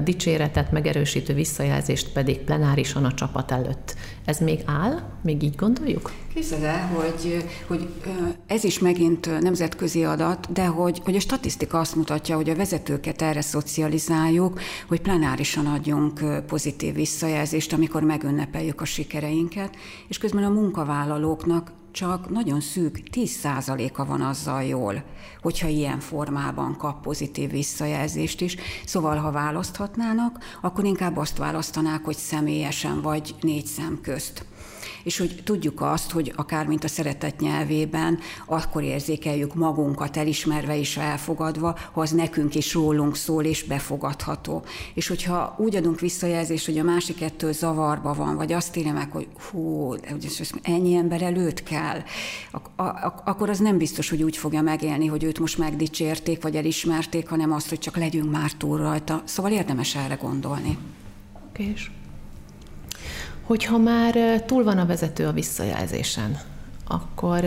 dicséretet, 0.04 0.72
megerősítő 0.72 1.34
visszajelzést 1.34 2.10
pedig 2.12 2.40
plenárisan 2.40 3.06
a 3.06 3.14
csapat 3.14 3.52
előtt. 3.52 3.96
Ez 4.26 4.40
még 4.40 4.60
áll? 4.66 5.00
Még 5.24 5.44
így 5.44 5.56
gondoljuk? 5.56 6.12
Képzeld 6.34 6.64
el, 6.64 6.88
hogy, 6.88 7.46
hogy 7.68 7.88
ez 8.48 8.64
is 8.64 8.80
megint 8.80 9.42
nemzetközi 9.42 10.04
adat, 10.04 10.52
de 10.52 10.66
hogy, 10.66 11.02
hogy 11.04 11.16
a 11.16 11.20
statisztika 11.20 11.80
azt 11.80 11.96
mutatja, 11.96 12.36
hogy 12.36 12.50
a 12.50 12.56
vezetőket 12.56 13.22
erre 13.22 13.42
szocializáljuk, 13.42 14.60
hogy 14.88 15.02
plenárisan 15.02 15.66
adjunk 15.66 16.46
pozitív 16.46 16.94
visszajelzést, 16.94 17.74
amikor 17.74 18.04
megünnepeljük 18.04 18.82
a 18.82 18.86
sikereinket, 18.86 19.76
és 20.08 20.18
közben 20.18 20.44
a 20.44 20.50
munkavállalóknak 20.50 21.72
csak 21.92 22.30
nagyon 22.30 22.62
szűk 22.62 23.02
10%-a 23.12 24.06
van 24.06 24.22
azzal 24.22 24.64
jól, 24.64 25.04
hogyha 25.42 25.68
ilyen 25.68 26.00
formában 26.00 26.78
kap 26.78 27.02
pozitív 27.02 27.50
visszajelzést 27.50 28.42
is. 28.42 28.56
Szóval, 28.86 29.18
ha 29.18 29.32
választhatnának, 29.32 30.38
akkor 30.62 30.86
inkább 30.86 31.18
azt 31.18 31.38
választanák, 31.38 32.04
hogy 32.06 32.18
személyesen 32.18 33.02
vagy 33.02 33.36
négy 33.42 33.66
szem 33.66 34.00
közt 34.02 34.46
és 35.04 35.18
hogy 35.18 35.42
tudjuk 35.44 35.82
azt, 35.82 36.12
hogy 36.12 36.34
akár 36.36 36.66
mint 36.66 36.84
a 36.84 36.88
szeretet 36.88 37.40
nyelvében, 37.40 38.20
akkor 38.46 38.84
érzékeljük 38.84 39.56
magunkat 39.56 40.18
elismerve 40.18 40.78
és 40.78 40.98
elfogadva, 40.98 41.78
ha 41.92 42.02
az 42.02 42.12
nekünk 42.12 42.56
is 42.56 42.74
rólunk 42.74 43.16
szól 43.16 43.44
és 43.44 43.64
befogadható. 43.64 44.64
És 44.94 45.08
hogyha 45.08 45.56
úgy 45.58 45.76
adunk 45.76 46.00
visszajelzést, 46.00 46.66
hogy 46.66 46.78
a 46.78 46.84
másik 46.84 47.22
ettől 47.22 47.54
zavarba 47.54 48.14
van, 48.14 48.36
vagy 48.36 48.54
azt 48.54 48.76
írja 48.76 48.94
meg, 48.94 49.12
hogy 49.12 49.28
hú, 49.52 49.88
hogy 49.88 50.02
ennyi 50.62 50.96
ember 50.96 51.22
előtt 51.22 51.64
kell, 51.64 51.81
ak- 52.52 53.28
akkor 53.28 53.50
az 53.50 53.60
nem 53.60 53.78
biztos, 53.78 54.10
hogy 54.10 54.24
úgy 54.24 54.38
fogja 54.38 54.62
megélni, 54.62 55.06
hogy 55.06 55.24
őt 55.24 55.40
most 55.40 55.58
megdicsérték, 55.58 56.42
vagy 56.42 56.56
elismerték, 56.56 57.30
hanem 57.30 57.52
azt, 57.52 57.70
hogy 57.70 57.80
csak 57.80 57.98
legyünk 57.98 58.32
már 58.32 58.52
túl 58.52 58.78
rajta. 58.78 59.22
Szóval 59.26 59.52
érdemes 59.52 59.96
erre 59.96 60.16
gondolni. 60.16 60.78
Okay 61.50 61.74
hogyha 63.52 63.78
már 63.78 64.42
túl 64.46 64.64
van 64.64 64.78
a 64.78 64.86
vezető 64.86 65.28
a 65.28 65.32
visszajelzésen, 65.32 66.40
akkor 66.88 67.44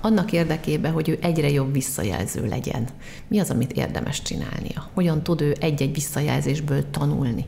annak 0.00 0.32
érdekében, 0.32 0.92
hogy 0.92 1.08
ő 1.08 1.18
egyre 1.20 1.50
jobb 1.50 1.72
visszajelző 1.72 2.46
legyen, 2.46 2.88
mi 3.28 3.38
az, 3.38 3.50
amit 3.50 3.72
érdemes 3.72 4.22
csinálnia? 4.22 4.90
Hogyan 4.94 5.22
tud 5.22 5.40
ő 5.40 5.56
egy-egy 5.60 5.92
visszajelzésből 5.94 6.90
tanulni? 6.90 7.46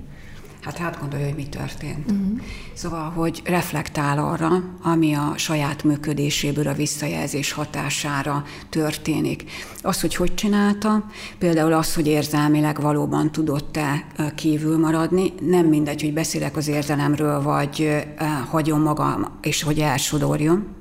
Hát 0.63 0.77
hát 0.77 1.01
gondolja, 1.01 1.27
hogy 1.27 1.35
mi 1.35 1.49
történt. 1.49 2.11
Uh-huh. 2.11 2.41
Szóval, 2.73 3.11
hogy 3.11 3.43
reflektál 3.45 4.19
arra, 4.19 4.51
ami 4.83 5.15
a 5.15 5.33
saját 5.37 5.85
működéséből 5.85 6.69
a 6.69 6.73
visszajelzés 6.73 7.53
hatására 7.53 8.45
történik. 8.69 9.45
Az, 9.83 10.01
hogy 10.01 10.15
hogy 10.15 10.35
csinálta, 10.35 11.05
például 11.39 11.73
az, 11.73 11.95
hogy 11.95 12.07
érzelmileg 12.07 12.81
valóban 12.81 13.33
tudott-e 13.33 14.07
kívül 14.35 14.79
maradni, 14.79 15.33
nem 15.41 15.67
mindegy, 15.67 16.03
hogy 16.03 16.13
beszélek 16.13 16.57
az 16.57 16.69
érzelemről, 16.69 17.43
vagy 17.43 18.05
hagyom 18.51 18.83
magam, 18.83 19.39
és 19.41 19.63
hogy 19.63 19.79
elsodorjon, 19.79 20.80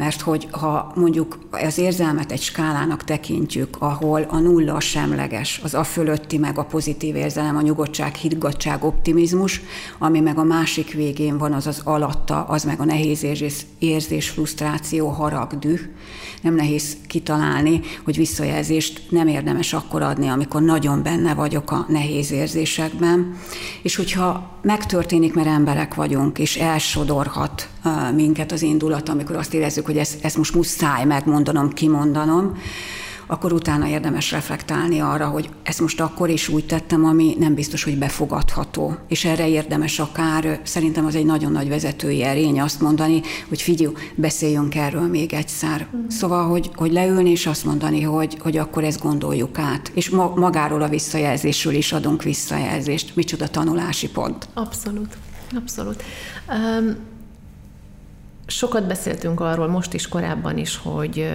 mert 0.00 0.20
hogy 0.20 0.48
ha 0.50 0.92
mondjuk 0.94 1.38
az 1.50 1.78
érzelmet 1.78 2.32
egy 2.32 2.40
skálának 2.40 3.04
tekintjük, 3.04 3.76
ahol 3.78 4.26
a 4.28 4.38
nulla 4.38 4.80
semleges, 4.80 5.60
az 5.62 5.74
a 5.74 5.84
fölötti 5.84 6.38
meg 6.38 6.58
a 6.58 6.64
pozitív 6.64 7.16
érzelem, 7.16 7.56
a 7.56 7.60
nyugodtság, 7.60 8.14
higgadtság, 8.14 8.84
optimizmus, 8.84 9.60
ami 9.98 10.20
meg 10.20 10.38
a 10.38 10.44
másik 10.44 10.92
végén 10.92 11.38
van, 11.38 11.52
az 11.52 11.66
az 11.66 11.80
alatta, 11.84 12.44
az 12.44 12.64
meg 12.64 12.80
a 12.80 12.84
nehéz 12.84 13.22
érzés, 13.22 13.66
érzés 13.78 14.28
frusztráció, 14.28 15.08
harag, 15.08 15.58
düh. 15.58 15.80
Nem 16.42 16.54
nehéz 16.54 16.96
kitalálni, 17.06 17.80
hogy 18.04 18.16
visszajelzést 18.16 19.02
nem 19.10 19.28
érdemes 19.28 19.72
akkor 19.72 20.02
adni, 20.02 20.28
amikor 20.28 20.62
nagyon 20.62 21.02
benne 21.02 21.34
vagyok 21.34 21.70
a 21.70 21.86
nehéz 21.88 22.30
érzésekben. 22.30 23.36
És 23.82 23.96
hogyha 23.96 24.58
megtörténik, 24.62 25.34
mert 25.34 25.48
emberek 25.48 25.94
vagyunk, 25.94 26.38
és 26.38 26.56
elsodorhat 26.56 27.68
minket 28.14 28.52
az 28.52 28.62
indulat, 28.62 29.08
amikor 29.08 29.36
azt 29.36 29.54
érezzük, 29.54 29.86
hogy 29.90 29.98
ezt, 29.98 30.24
ezt 30.24 30.36
most 30.36 30.54
muszáj 30.54 31.04
megmondanom, 31.04 31.72
kimondanom, 31.72 32.56
akkor 33.26 33.52
utána 33.52 33.88
érdemes 33.88 34.30
reflektálni 34.30 35.00
arra, 35.00 35.26
hogy 35.26 35.48
ezt 35.62 35.80
most 35.80 36.00
akkor 36.00 36.28
is 36.28 36.48
úgy 36.48 36.66
tettem, 36.66 37.04
ami 37.04 37.36
nem 37.38 37.54
biztos, 37.54 37.84
hogy 37.84 37.98
befogadható. 37.98 38.96
És 39.08 39.24
erre 39.24 39.48
érdemes 39.48 39.98
akár, 39.98 40.60
szerintem 40.62 41.06
az 41.06 41.14
egy 41.14 41.24
nagyon 41.24 41.52
nagy 41.52 41.68
vezetői 41.68 42.22
erény 42.22 42.60
azt 42.60 42.80
mondani, 42.80 43.20
hogy 43.48 43.62
figyelj, 43.62 43.92
beszéljünk 44.14 44.74
erről 44.74 45.06
még 45.06 45.32
egyszer. 45.32 45.86
Mm. 45.96 46.08
Szóval, 46.08 46.48
hogy, 46.48 46.70
hogy 46.74 46.92
leülni 46.92 47.30
és 47.30 47.46
azt 47.46 47.64
mondani, 47.64 48.02
hogy, 48.02 48.36
hogy 48.40 48.56
akkor 48.56 48.84
ezt 48.84 49.00
gondoljuk 49.00 49.58
át. 49.58 49.90
És 49.94 50.10
ma, 50.10 50.32
magáról 50.36 50.82
a 50.82 50.88
visszajelzésről 50.88 51.74
is 51.74 51.92
adunk 51.92 52.22
visszajelzést. 52.22 53.16
Micsoda 53.16 53.48
tanulási 53.48 54.08
pont. 54.08 54.48
Abszolút. 54.54 55.16
Abszolút. 55.56 56.02
Um, 56.48 56.96
Sokat 58.50 58.86
beszéltünk 58.86 59.40
arról 59.40 59.68
most 59.68 59.94
is, 59.94 60.08
korábban 60.08 60.58
is, 60.58 60.76
hogy 60.76 61.30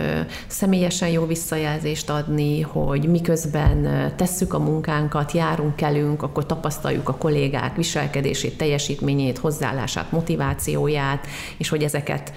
személyesen 0.48 1.10
jó 1.10 1.26
visszajelzést 1.26 2.10
adni, 2.10 2.62
hogy 2.62 3.10
miközben 3.10 4.12
tesszük 4.16 4.54
a 4.54 4.60
munkánkat, 4.60 5.32
járunk, 5.32 5.76
kelünk, 5.76 6.24
akkor 6.24 6.46
tapasztaljuk 6.46 7.10
a 7.10 7.16
kollégák 7.16 7.76
viselkedését, 7.76 8.58
teljesítményét, 8.58 9.38
hozzáállását, 9.38 10.12
motivációját, 10.12 11.28
és 11.58 11.70
hogy 11.70 11.84
ezeket 11.84 12.34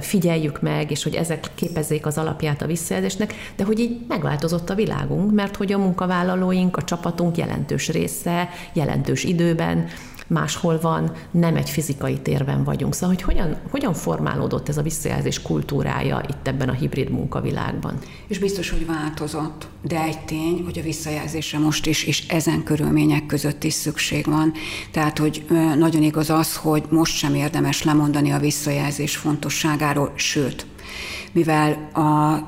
figyeljük 0.00 0.60
meg, 0.60 0.90
és 0.90 1.02
hogy 1.02 1.14
ezek 1.14 1.50
képezzék 1.54 2.06
az 2.06 2.18
alapját 2.18 2.62
a 2.62 2.66
visszajelzésnek, 2.66 3.34
de 3.56 3.64
hogy 3.64 3.78
így 3.78 4.00
megváltozott 4.08 4.70
a 4.70 4.74
világunk, 4.74 5.32
mert 5.32 5.56
hogy 5.56 5.72
a 5.72 5.78
munkavállalóink, 5.78 6.76
a 6.76 6.84
csapatunk 6.84 7.36
jelentős 7.36 7.88
része, 7.88 8.48
jelentős 8.72 9.24
időben 9.24 9.86
máshol 10.30 10.78
van, 10.80 11.12
nem 11.30 11.56
egy 11.56 11.70
fizikai 11.70 12.18
térben 12.18 12.64
vagyunk. 12.64 12.94
Szóval, 12.94 13.08
hogy 13.08 13.22
hogyan, 13.22 13.56
hogyan 13.70 13.94
formálódott 13.94 14.68
ez 14.68 14.76
a 14.76 14.82
visszajelzés 14.82 15.42
kultúrája 15.42 16.22
itt 16.28 16.48
ebben 16.48 16.68
a 16.68 16.72
hibrid 16.72 17.10
munkavilágban? 17.10 17.98
És 18.26 18.38
biztos, 18.38 18.70
hogy 18.70 18.86
változott, 18.86 19.68
de 19.82 20.02
egy 20.02 20.18
tény, 20.18 20.62
hogy 20.64 20.78
a 20.78 20.82
visszajelzésre 20.82 21.58
most 21.58 21.86
is, 21.86 22.04
és 22.04 22.28
ezen 22.28 22.62
körülmények 22.62 23.26
között 23.26 23.64
is 23.64 23.72
szükség 23.72 24.26
van. 24.26 24.52
Tehát, 24.90 25.18
hogy 25.18 25.44
nagyon 25.76 26.02
igaz 26.02 26.30
az, 26.30 26.56
hogy 26.56 26.84
most 26.90 27.16
sem 27.16 27.34
érdemes 27.34 27.82
lemondani 27.82 28.30
a 28.30 28.38
visszajelzés 28.38 29.16
fontosságáról, 29.16 30.12
sőt, 30.14 30.66
mivel 31.32 31.88
a 31.92 32.38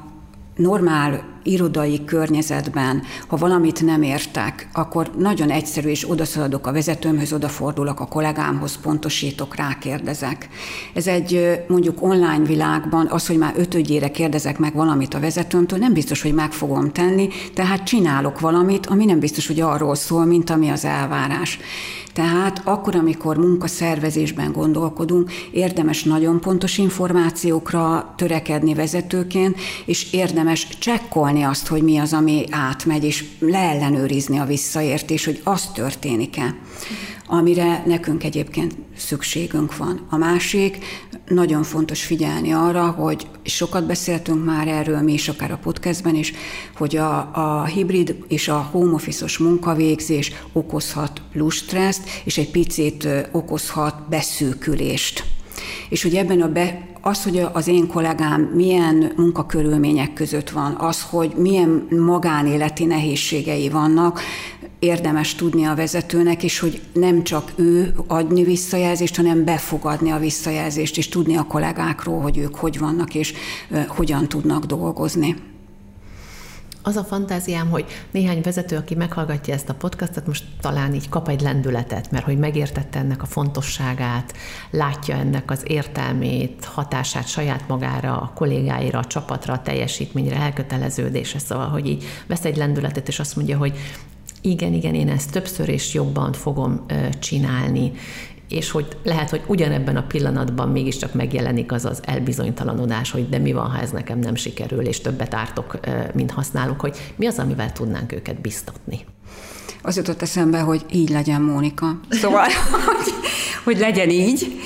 normál 0.56 1.31
irodai 1.42 2.04
környezetben, 2.04 3.02
ha 3.26 3.36
valamit 3.36 3.82
nem 3.82 4.02
értek, 4.02 4.68
akkor 4.72 5.10
nagyon 5.18 5.50
egyszerű, 5.50 5.88
és 5.88 6.10
odaszaladok 6.10 6.66
a 6.66 6.72
vezetőmhöz, 6.72 7.32
odafordulok 7.32 8.00
a 8.00 8.06
kollégámhoz, 8.06 8.78
pontosítok, 8.82 9.56
rákérdezek. 9.56 10.48
Ez 10.94 11.06
egy 11.06 11.62
mondjuk 11.68 12.02
online 12.02 12.44
világban 12.44 13.06
az, 13.10 13.26
hogy 13.26 13.38
már 13.38 13.54
ötödjére 13.56 14.10
kérdezek 14.10 14.58
meg 14.58 14.74
valamit 14.74 15.14
a 15.14 15.20
vezetőmtől, 15.20 15.78
nem 15.78 15.92
biztos, 15.92 16.22
hogy 16.22 16.34
meg 16.34 16.52
fogom 16.52 16.92
tenni, 16.92 17.28
tehát 17.54 17.84
csinálok 17.84 18.40
valamit, 18.40 18.86
ami 18.86 19.04
nem 19.04 19.18
biztos, 19.18 19.46
hogy 19.46 19.60
arról 19.60 19.94
szól, 19.94 20.24
mint 20.24 20.50
ami 20.50 20.68
az 20.68 20.84
elvárás. 20.84 21.58
Tehát 22.12 22.60
akkor, 22.64 22.94
amikor 22.94 23.36
munkaszervezésben 23.36 24.52
gondolkodunk, 24.52 25.32
érdemes 25.50 26.02
nagyon 26.02 26.40
pontos 26.40 26.78
információkra 26.78 28.14
törekedni 28.16 28.74
vezetőként, 28.74 29.56
és 29.84 30.12
érdemes 30.12 30.68
csekkolni 30.78 31.42
azt, 31.42 31.66
hogy 31.66 31.82
mi 31.82 31.98
az, 31.98 32.12
ami 32.12 32.44
átmegy, 32.50 33.04
és 33.04 33.24
leellenőrizni 33.38 34.38
a 34.38 34.44
visszaértés, 34.44 35.24
hogy 35.24 35.40
az 35.44 35.66
történik-e 35.74 36.54
amire 37.26 37.82
nekünk 37.86 38.24
egyébként 38.24 38.74
szükségünk 38.96 39.76
van. 39.76 40.06
A 40.08 40.16
másik, 40.16 40.78
nagyon 41.26 41.62
fontos 41.62 42.04
figyelni 42.04 42.52
arra, 42.52 42.90
hogy 42.90 43.26
sokat 43.42 43.86
beszéltünk 43.86 44.44
már 44.44 44.68
erről, 44.68 45.00
mi 45.00 45.12
is 45.12 45.28
akár 45.28 45.50
a 45.50 45.58
podcastben 45.62 46.14
is, 46.14 46.32
hogy 46.76 46.96
a, 46.96 47.30
a 47.32 47.64
hibrid 47.64 48.16
és 48.28 48.48
a 48.48 48.68
home 48.70 48.92
office 48.92 49.26
munkavégzés 49.38 50.32
okozhat 50.52 51.20
lustresszt, 51.32 52.08
és 52.24 52.38
egy 52.38 52.50
picit 52.50 53.08
okozhat 53.32 54.08
beszűkülést. 54.08 55.24
És 55.88 56.02
hogy 56.02 56.14
ebben 56.14 56.40
a 56.40 56.48
be, 56.48 56.86
az, 57.00 57.22
hogy 57.22 57.46
az 57.52 57.66
én 57.66 57.86
kollégám 57.86 58.40
milyen 58.40 59.12
munkakörülmények 59.16 60.12
között 60.12 60.50
van, 60.50 60.74
az, 60.78 61.02
hogy 61.02 61.32
milyen 61.36 61.86
magánéleti 61.90 62.84
nehézségei 62.84 63.68
vannak, 63.68 64.20
érdemes 64.82 65.34
tudni 65.34 65.64
a 65.64 65.74
vezetőnek, 65.74 66.42
és 66.42 66.58
hogy 66.58 66.80
nem 66.92 67.22
csak 67.22 67.52
ő 67.56 67.94
adni 68.06 68.44
visszajelzést, 68.44 69.16
hanem 69.16 69.44
befogadni 69.44 70.10
a 70.10 70.18
visszajelzést, 70.18 70.96
és 70.96 71.08
tudni 71.08 71.36
a 71.36 71.46
kollégákról, 71.46 72.20
hogy 72.20 72.38
ők 72.38 72.56
hogy 72.56 72.78
vannak, 72.78 73.14
és 73.14 73.32
hogyan 73.88 74.28
tudnak 74.28 74.64
dolgozni. 74.64 75.36
Az 76.82 76.96
a 76.96 77.04
fantáziám, 77.04 77.70
hogy 77.70 77.84
néhány 78.10 78.40
vezető, 78.42 78.76
aki 78.76 78.94
meghallgatja 78.94 79.54
ezt 79.54 79.68
a 79.68 79.74
podcastot, 79.74 80.26
most 80.26 80.44
talán 80.60 80.94
így 80.94 81.08
kap 81.08 81.28
egy 81.28 81.40
lendületet, 81.40 82.10
mert 82.10 82.24
hogy 82.24 82.38
megértette 82.38 82.98
ennek 82.98 83.22
a 83.22 83.26
fontosságát, 83.26 84.34
látja 84.70 85.16
ennek 85.16 85.50
az 85.50 85.62
értelmét, 85.66 86.64
hatását 86.64 87.28
saját 87.28 87.68
magára, 87.68 88.20
a 88.20 88.32
kollégáira, 88.34 88.98
a 88.98 89.04
csapatra, 89.04 89.52
a 89.52 89.62
teljesítményre, 89.62 90.36
elköteleződésre, 90.36 91.38
szóval, 91.38 91.68
hogy 91.68 91.86
így 91.86 92.04
vesz 92.26 92.44
egy 92.44 92.56
lendületet, 92.56 93.08
és 93.08 93.18
azt 93.18 93.36
mondja, 93.36 93.56
hogy 93.56 93.78
igen, 94.42 94.72
igen, 94.72 94.94
én 94.94 95.08
ezt 95.08 95.30
többször 95.30 95.68
és 95.68 95.94
jobban 95.94 96.32
fogom 96.32 96.86
csinálni, 97.20 97.92
és 98.48 98.70
hogy 98.70 98.86
lehet, 99.02 99.30
hogy 99.30 99.42
ugyanebben 99.46 99.96
a 99.96 100.06
pillanatban 100.06 100.68
mégiscsak 100.68 101.14
megjelenik 101.14 101.72
az 101.72 101.84
az 101.84 102.00
elbizonytalanodás, 102.04 103.10
hogy 103.10 103.28
de 103.28 103.38
mi 103.38 103.52
van, 103.52 103.70
ha 103.70 103.80
ez 103.80 103.90
nekem 103.90 104.18
nem 104.18 104.34
sikerül, 104.34 104.86
és 104.86 105.00
többet 105.00 105.34
ártok, 105.34 105.78
mint 106.14 106.30
használok, 106.30 106.80
hogy 106.80 106.96
mi 107.16 107.26
az, 107.26 107.38
amivel 107.38 107.72
tudnánk 107.72 108.12
őket 108.12 108.40
biztatni. 108.40 109.00
Az 109.82 109.96
jutott 109.96 110.22
eszembe, 110.22 110.60
hogy 110.60 110.84
így 110.92 111.08
legyen 111.08 111.42
Mónika. 111.42 112.00
Szóval, 112.08 112.46
hogy, 112.86 113.14
hogy 113.64 113.78
legyen 113.78 114.10
így, 114.10 114.60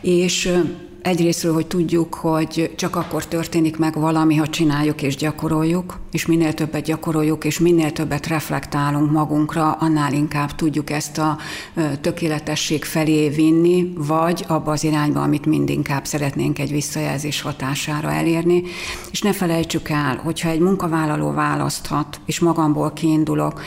és 0.00 0.52
Egyrésztről, 1.02 1.52
hogy 1.52 1.66
tudjuk, 1.66 2.14
hogy 2.14 2.72
csak 2.76 2.96
akkor 2.96 3.26
történik 3.26 3.76
meg 3.76 3.94
valami, 3.94 4.36
ha 4.36 4.46
csináljuk 4.46 5.02
és 5.02 5.16
gyakoroljuk, 5.16 5.98
és 6.12 6.26
minél 6.26 6.54
többet 6.54 6.84
gyakoroljuk, 6.84 7.44
és 7.44 7.58
minél 7.58 7.92
többet 7.92 8.26
reflektálunk 8.26 9.10
magunkra, 9.10 9.72
annál 9.72 10.12
inkább 10.12 10.54
tudjuk 10.54 10.90
ezt 10.90 11.18
a 11.18 11.38
tökéletesség 12.00 12.84
felé 12.84 13.28
vinni, 13.28 13.92
vagy 13.96 14.44
abba 14.48 14.70
az 14.72 14.84
irányba, 14.84 15.22
amit 15.22 15.46
mindinkább 15.46 16.04
szeretnénk 16.04 16.58
egy 16.58 16.70
visszajelzés 16.70 17.40
hatására 17.40 18.10
elérni. 18.10 18.62
És 19.10 19.20
ne 19.20 19.32
felejtsük 19.32 19.88
el, 19.88 20.16
hogyha 20.16 20.48
egy 20.48 20.60
munkavállaló 20.60 21.32
választhat, 21.32 22.20
és 22.26 22.40
magamból 22.40 22.92
kiindulok, 22.92 23.60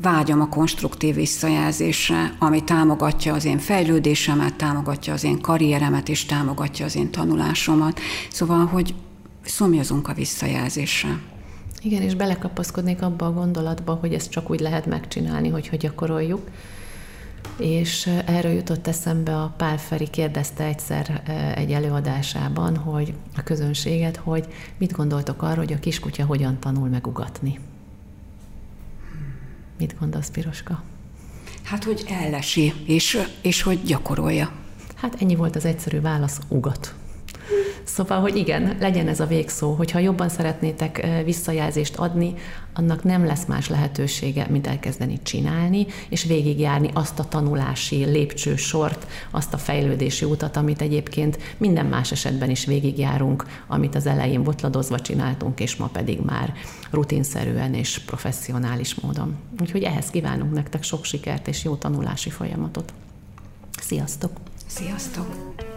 vágyam 0.00 0.40
a 0.40 0.48
konstruktív 0.48 1.14
visszajelzésre, 1.14 2.36
ami 2.38 2.64
támogatja 2.64 3.34
az 3.34 3.44
én 3.44 3.58
fejlődésemet, 3.58 4.54
támogatja 4.54 5.12
az 5.12 5.24
én 5.24 5.40
karrieremet, 5.40 6.08
és 6.08 6.24
támogatja 6.24 6.84
az 6.84 6.96
én 6.96 7.10
tanulásomat. 7.10 8.00
Szóval, 8.30 8.66
hogy 8.66 8.94
szomjazunk 9.44 10.08
a 10.08 10.14
visszajelzésre. 10.14 11.18
Igen, 11.82 12.02
és 12.02 12.14
belekapaszkodnék 12.14 13.02
abba 13.02 13.26
a 13.26 13.32
gondolatba, 13.32 13.94
hogy 13.94 14.14
ezt 14.14 14.30
csak 14.30 14.50
úgy 14.50 14.60
lehet 14.60 14.86
megcsinálni, 14.86 15.48
hogyha 15.48 15.76
gyakoroljuk. 15.76 16.48
És 17.58 18.10
erről 18.26 18.52
jutott 18.52 18.86
eszembe 18.86 19.36
a 19.36 19.54
Pál 19.56 19.78
Feri 19.78 20.08
kérdezte 20.08 20.64
egyszer 20.64 21.22
egy 21.56 21.72
előadásában, 21.72 22.76
hogy 22.76 23.14
a 23.36 23.42
közönséget, 23.42 24.16
hogy 24.16 24.46
mit 24.78 24.92
gondoltok 24.92 25.42
arról, 25.42 25.64
hogy 25.64 25.72
a 25.72 25.78
kiskutya 25.78 26.24
hogyan 26.24 26.58
tanul 26.60 26.88
megugatni. 26.88 27.58
Mit 29.78 29.98
gondolsz, 29.98 30.30
Piroska? 30.30 30.82
Hát, 31.62 31.84
hogy 31.84 32.04
ellesi, 32.08 32.72
és, 32.86 33.18
és 33.42 33.62
hogy 33.62 33.82
gyakorolja. 33.82 34.52
Hát 34.94 35.16
ennyi 35.20 35.34
volt 35.34 35.56
az 35.56 35.64
egyszerű 35.64 36.00
válasz, 36.00 36.38
ugat. 36.48 36.94
Szóval, 37.88 38.20
hogy 38.20 38.36
igen, 38.36 38.76
legyen 38.80 39.08
ez 39.08 39.20
a 39.20 39.26
végszó, 39.26 39.72
hogyha 39.72 39.98
jobban 39.98 40.28
szeretnétek 40.28 41.06
visszajelzést 41.24 41.96
adni, 41.96 42.34
annak 42.74 43.04
nem 43.04 43.24
lesz 43.24 43.44
más 43.44 43.68
lehetősége, 43.68 44.46
mint 44.50 44.66
elkezdeni 44.66 45.18
csinálni, 45.22 45.86
és 46.08 46.24
végigjárni 46.24 46.90
azt 46.92 47.18
a 47.18 47.24
tanulási 47.24 48.04
lépcsősort, 48.04 49.06
azt 49.30 49.54
a 49.54 49.58
fejlődési 49.58 50.24
utat, 50.24 50.56
amit 50.56 50.80
egyébként 50.80 51.38
minden 51.56 51.86
más 51.86 52.12
esetben 52.12 52.50
is 52.50 52.64
végigjárunk, 52.64 53.46
amit 53.66 53.94
az 53.94 54.06
elején 54.06 54.42
botladozva 54.42 55.00
csináltunk, 55.00 55.60
és 55.60 55.76
ma 55.76 55.86
pedig 55.86 56.20
már 56.20 56.52
rutinszerűen 56.90 57.74
és 57.74 57.98
professzionális 57.98 58.94
módon. 58.94 59.36
Úgyhogy 59.60 59.82
ehhez 59.82 60.10
kívánunk 60.10 60.52
nektek 60.52 60.82
sok 60.82 61.04
sikert 61.04 61.48
és 61.48 61.64
jó 61.64 61.74
tanulási 61.74 62.30
folyamatot. 62.30 62.92
Sziasztok! 63.80 64.32
Sziasztok! 64.66 65.67